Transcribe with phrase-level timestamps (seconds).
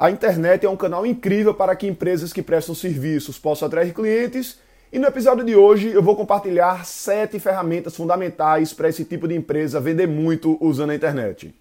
[0.00, 4.60] A internet é um canal incrível para que empresas que prestam serviços possam atrair clientes.
[4.92, 9.34] E no episódio de hoje eu vou compartilhar sete ferramentas fundamentais para esse tipo de
[9.34, 11.52] empresa vender muito usando a internet.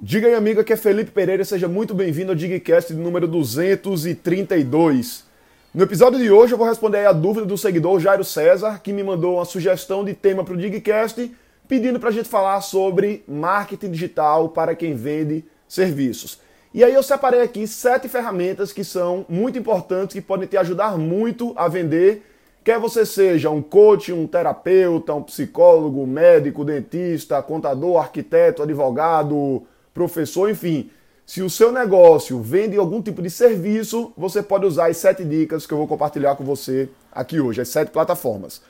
[0.00, 5.33] Diga aí, amiga, que é Felipe Pereira, seja muito bem-vindo ao Digcast número 232.
[5.74, 9.02] No episódio de hoje eu vou responder a dúvida do seguidor Jairo César, que me
[9.02, 11.34] mandou uma sugestão de tema para o Digcast,
[11.66, 16.38] pedindo para a gente falar sobre marketing digital para quem vende serviços.
[16.72, 20.96] E aí eu separei aqui sete ferramentas que são muito importantes, que podem te ajudar
[20.96, 22.24] muito a vender,
[22.62, 30.48] quer você seja um coach, um terapeuta, um psicólogo, médico, dentista, contador, arquiteto, advogado, professor,
[30.48, 30.88] enfim
[31.26, 35.66] se o seu negócio vende algum tipo de serviço, você pode usar as sete dicas
[35.66, 38.60] que eu vou compartilhar com você aqui hoje, as sete plataformas.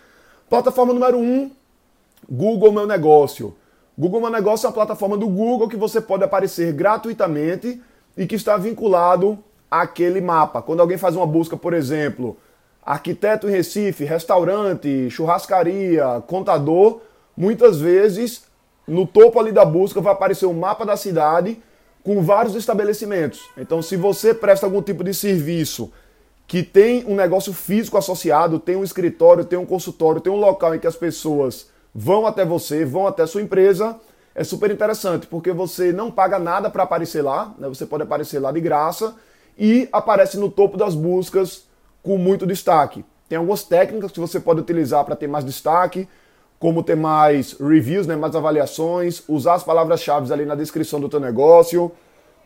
[0.49, 1.51] Plataforma número um,
[2.31, 3.57] Google Meu Negócio.
[3.99, 7.83] Google Meu Negócio é uma plataforma do Google que você pode aparecer gratuitamente
[8.17, 9.37] e que está vinculado
[9.69, 10.63] àquele mapa.
[10.63, 12.37] Quando alguém faz uma busca, por exemplo,
[12.85, 17.01] arquiteto em Recife, restaurante, churrascaria, contador,
[17.37, 18.45] muitas vezes
[18.87, 21.61] no topo ali da busca vai aparecer um mapa da cidade
[22.05, 23.41] com vários estabelecimentos.
[23.57, 25.91] Então, se você presta algum tipo de serviço
[26.47, 30.75] que tem um negócio físico associado, tem um escritório, tem um consultório, tem um local
[30.75, 33.97] em que as pessoas vão até você, vão até sua empresa,
[34.35, 37.69] é super interessante, porque você não paga nada para aparecer lá, né?
[37.69, 39.15] você pode aparecer lá de graça
[39.57, 41.65] e aparece no topo das buscas
[42.03, 43.03] com muito destaque.
[43.29, 46.07] Tem algumas técnicas que você pode utilizar para ter mais destaque,
[46.59, 51.21] como ter mais reviews, né, mais avaliações, usar as palavras-chave ali na descrição do teu
[51.21, 51.93] negócio,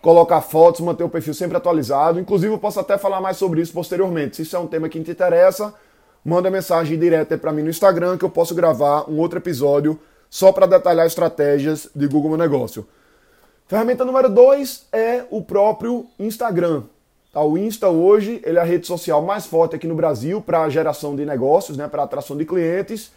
[0.00, 2.19] colocar fotos, manter o perfil sempre atualizado.
[2.19, 4.37] Inclusive, eu posso até falar mais sobre isso posteriormente.
[4.37, 5.75] Se isso é um tema que te interessa,
[6.25, 9.98] manda mensagem direta para mim no Instagram que eu posso gravar um outro episódio
[10.31, 12.87] só para detalhar estratégias de Google Meu Negócio.
[13.67, 16.84] Ferramenta número 2 é o próprio Instagram.
[17.32, 20.69] Tá, o Insta hoje ele é a rede social mais forte aqui no Brasil para
[20.69, 23.12] geração de negócios, né, para atração de clientes.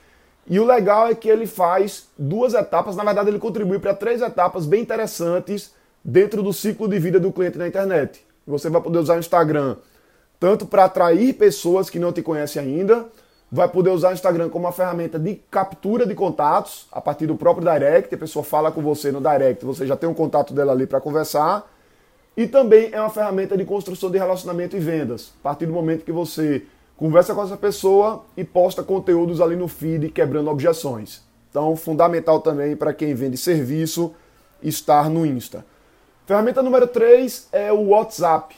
[0.47, 4.21] E o legal é que ele faz duas etapas, na verdade, ele contribui para três
[4.21, 8.25] etapas bem interessantes dentro do ciclo de vida do cliente na internet.
[8.45, 9.77] Você vai poder usar o Instagram
[10.39, 13.05] tanto para atrair pessoas que não te conhecem ainda,
[13.51, 17.35] vai poder usar o Instagram como uma ferramenta de captura de contatos a partir do
[17.35, 18.15] próprio direct.
[18.15, 20.99] A pessoa fala com você no direct, você já tem um contato dela ali para
[20.99, 21.69] conversar.
[22.35, 25.33] E também é uma ferramenta de construção de relacionamento e vendas.
[25.41, 26.63] A partir do momento que você
[27.01, 31.23] conversa com essa pessoa e posta conteúdos ali no feed quebrando objeções.
[31.49, 34.13] Então, fundamental também para quem vende serviço
[34.61, 35.65] estar no Insta.
[36.27, 38.55] Ferramenta número 3 é o WhatsApp.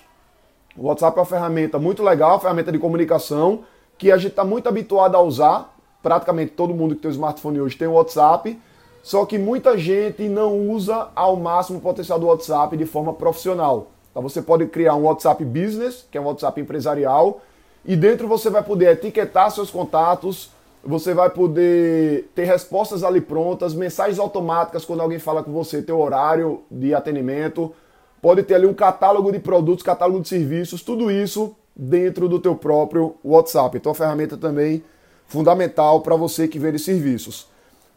[0.76, 3.62] O WhatsApp é uma ferramenta muito legal, ferramenta de comunicação
[3.98, 5.74] que a gente está muito habituado a usar.
[6.02, 8.60] Praticamente todo mundo que tem um smartphone hoje tem o WhatsApp,
[9.02, 13.92] só que muita gente não usa ao máximo o potencial do WhatsApp de forma profissional.
[14.12, 17.40] Então você pode criar um WhatsApp Business, que é um WhatsApp empresarial,
[17.86, 20.52] e dentro você vai poder etiquetar seus contatos,
[20.84, 26.00] você vai poder ter respostas ali prontas, mensagens automáticas quando alguém fala com você, teu
[26.00, 27.74] horário de atendimento,
[28.22, 32.56] pode ter ali um catálogo de produtos, catálogo de serviços, tudo isso dentro do teu
[32.56, 33.78] próprio WhatsApp.
[33.78, 34.84] Então, a ferramenta também
[35.26, 37.48] fundamental para você que vende serviços.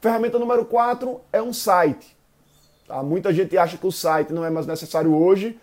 [0.00, 2.16] Ferramenta número 4 é um site.
[2.86, 3.02] Tá?
[3.02, 5.58] Muita gente acha que o site não é mais necessário hoje,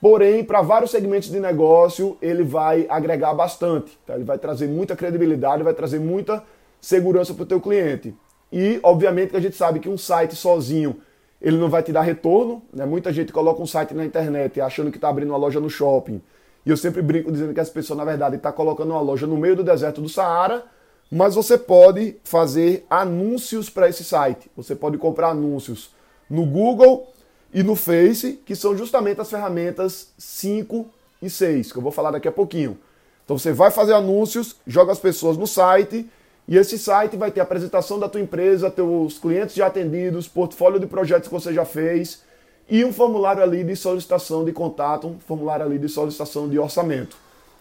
[0.00, 3.98] Porém, para vários segmentos de negócio, ele vai agregar bastante.
[4.06, 4.14] Tá?
[4.14, 6.42] Ele vai trazer muita credibilidade, vai trazer muita
[6.80, 8.14] segurança para o teu cliente.
[8.50, 10.96] E, obviamente, que a gente sabe que um site sozinho
[11.40, 12.62] ele não vai te dar retorno.
[12.72, 12.86] Né?
[12.86, 16.22] Muita gente coloca um site na internet achando que está abrindo uma loja no shopping.
[16.64, 19.26] E eu sempre brinco dizendo que as pessoas, na verdade, estão tá colocando uma loja
[19.26, 20.64] no meio do deserto do Saara,
[21.10, 24.50] mas você pode fazer anúncios para esse site.
[24.56, 25.90] Você pode comprar anúncios
[26.28, 27.08] no Google
[27.52, 30.86] e no Face, que são justamente as ferramentas 5
[31.20, 32.78] e 6, que eu vou falar daqui a pouquinho.
[33.24, 36.08] Então você vai fazer anúncios, joga as pessoas no site,
[36.48, 40.80] e esse site vai ter a apresentação da tua empresa, teus clientes já atendidos, portfólio
[40.80, 42.22] de projetos que você já fez
[42.68, 47.16] e um formulário ali de solicitação de contato, um formulário ali de solicitação de orçamento.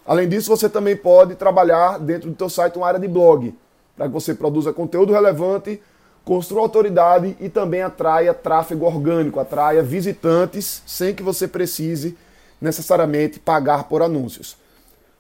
[0.06, 3.54] Além disso, você também pode trabalhar dentro do teu site uma área de blog,
[3.96, 5.82] para que você produza conteúdo relevante
[6.24, 12.18] construa autoridade e também atraia tráfego orgânico, atraia visitantes sem que você precise
[12.62, 14.58] necessariamente pagar por anúncios.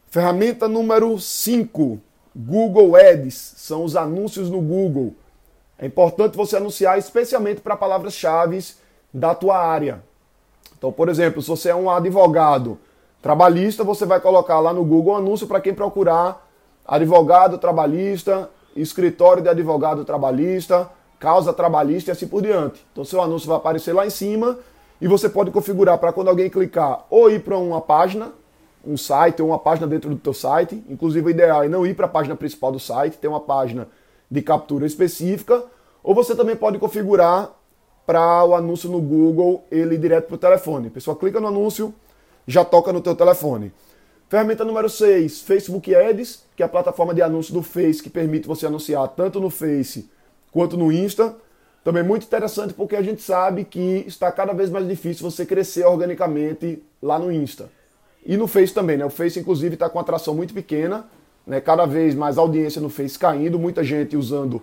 [0.10, 2.00] Ferramenta número 5,
[2.36, 5.16] Google Ads, são os anúncios no Google.
[5.78, 8.64] É importante você anunciar especialmente para palavras-chave
[9.14, 10.04] da tua área.
[10.78, 12.78] Então, por exemplo, se você é um advogado
[13.22, 16.48] trabalhista, você vai colocar lá no Google um anúncio para quem procurar
[16.86, 18.50] advogado trabalhista,
[18.82, 20.90] escritório de advogado trabalhista,
[21.20, 22.86] causa trabalhista e assim por diante.
[22.92, 24.58] Então seu anúncio vai aparecer lá em cima
[25.02, 28.32] e você pode configurar para quando alguém clicar ou ir para uma página,
[28.86, 30.84] um site ou uma página dentro do teu site.
[30.90, 33.88] Inclusive o ideal é não ir para a página principal do site, ter uma página
[34.30, 35.64] de captura específica.
[36.04, 37.52] Ou você também pode configurar
[38.06, 40.88] para o anúncio no Google ele ir direto para o telefone.
[40.88, 41.94] A pessoa clica no anúncio,
[42.48, 43.72] já toca no teu telefone.
[44.30, 48.48] Ferramenta número 6, Facebook Ads, que é a plataforma de anúncio do Face que permite
[48.48, 50.08] você anunciar tanto no Face
[50.52, 51.36] quanto no Insta.
[51.84, 55.84] Também muito interessante porque a gente sabe que está cada vez mais difícil você crescer
[55.84, 57.72] organicamente lá no Insta.
[58.24, 59.06] E no Face também, né?
[59.06, 61.08] O Face, inclusive, está com atração muito pequena,
[61.48, 61.60] né?
[61.60, 64.62] cada vez mais audiência no Face caindo, muita gente usando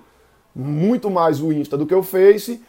[0.55, 2.63] muito mais o Insta do que o Face.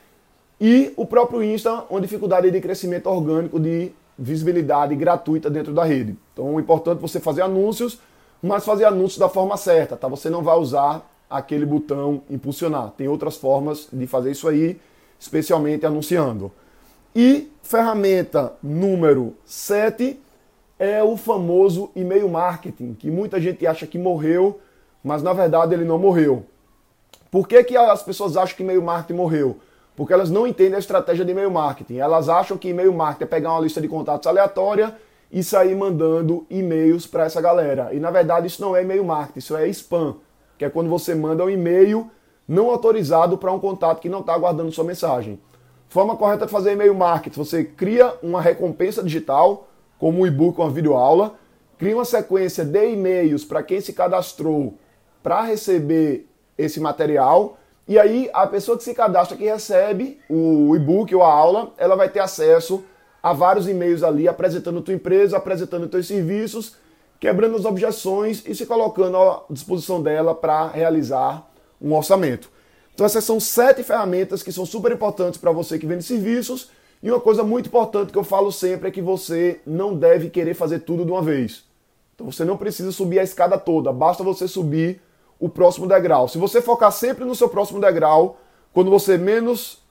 [0.59, 6.17] E o próprio Insta, uma dificuldade de crescimento orgânico, de visibilidade gratuita dentro da rede.
[6.33, 7.99] Então é importante você fazer anúncios,
[8.41, 10.07] mas fazer anúncios da forma certa, tá?
[10.07, 12.91] Você não vai usar aquele botão impulsionar.
[12.91, 14.79] Tem outras formas de fazer isso aí,
[15.19, 16.51] especialmente anunciando.
[17.15, 20.19] E ferramenta número 7
[20.79, 24.59] é o famoso e-mail marketing, que muita gente acha que morreu,
[25.03, 26.45] mas na verdade ele não morreu.
[27.31, 29.57] Por que, que as pessoas acham que e-mail marketing morreu?
[29.97, 31.97] Porque elas não entendem a estratégia de e-mail marketing.
[31.97, 34.95] Elas acham que e-mail marketing é pegar uma lista de contatos aleatória
[35.29, 37.93] e sair mandando e-mails para essa galera.
[37.93, 40.15] E na verdade isso não é e-mail marketing, isso é spam
[40.57, 42.09] que é quando você manda um e-mail
[42.47, 45.39] não autorizado para um contato que não está aguardando sua mensagem.
[45.87, 49.67] Forma correta de fazer e-mail marketing: você cria uma recompensa digital,
[49.99, 51.35] como um e-book, uma videoaula,
[51.77, 54.75] cria uma sequência de e-mails para quem se cadastrou
[55.21, 56.27] para receber
[56.57, 57.57] esse material.
[57.87, 61.95] E aí a pessoa que se cadastra que recebe o e-book ou a aula, ela
[61.95, 62.83] vai ter acesso
[63.23, 66.75] a vários e-mails ali apresentando tua empresa, apresentando teus serviços
[67.19, 71.49] quebrando as objeções e se colocando à disposição dela para realizar
[71.81, 72.49] um orçamento.
[72.93, 76.69] Então essas são sete ferramentas que são super importantes para você que vende serviços.
[77.01, 80.55] E uma coisa muito importante que eu falo sempre é que você não deve querer
[80.55, 81.63] fazer tudo de uma vez.
[82.15, 84.99] Então você não precisa subir a escada toda, basta você subir
[85.39, 86.27] o próximo degrau.
[86.27, 88.37] Se você focar sempre no seu próximo degrau,
[88.73, 89.83] quando você menos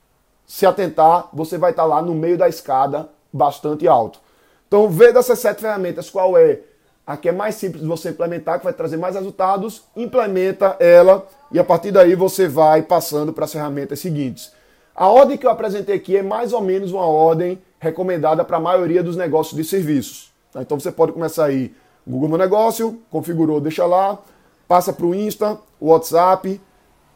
[0.46, 4.20] se atentar, você vai estar lá no meio da escada bastante alto.
[4.68, 6.60] Então, vê dessas sete ferramentas qual é
[7.06, 11.26] a que é mais simples de você implementar, que vai trazer mais resultados, implementa ela
[11.52, 14.52] e a partir daí você vai passando para as ferramentas seguintes.
[14.94, 18.60] A ordem que eu apresentei aqui é mais ou menos uma ordem recomendada para a
[18.60, 20.32] maioria dos negócios de serviços.
[20.52, 20.62] Tá?
[20.62, 21.72] Então você pode começar aí,
[22.04, 24.18] Google Meu Negócio, configurou, deixa lá,
[24.66, 26.60] passa para o Insta, WhatsApp,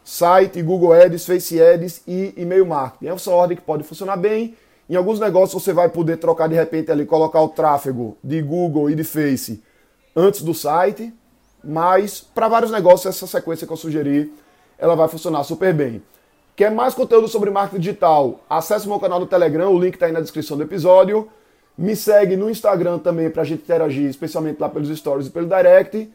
[0.05, 3.06] site, Google Ads, Face Ads e e-mail marketing.
[3.06, 4.56] É essa ordem que pode funcionar bem.
[4.88, 8.91] Em alguns negócios você vai poder trocar de repente ali, colocar o tráfego de Google
[8.91, 9.62] e de Face
[10.17, 11.12] antes do site,
[11.62, 14.32] mas para vários negócios essa sequência que eu sugeri,
[14.79, 16.03] ela vai funcionar super bem.
[16.56, 18.41] Quer mais conteúdo sobre marketing digital?
[18.50, 21.29] Acesse o meu canal do Telegram, o link está aí na descrição do episódio.
[21.79, 25.46] Me segue no Instagram também para a gente interagir, especialmente lá pelos stories e pelo
[25.46, 26.12] direct.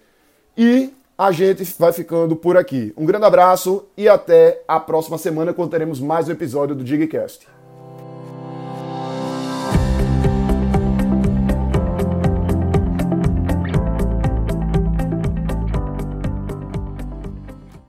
[0.58, 2.94] E a gente vai ficando por aqui.
[2.98, 7.55] Um grande abraço e até a próxima semana quando teremos mais um episódio do Digcast.